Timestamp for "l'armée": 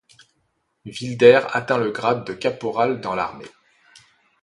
3.13-3.45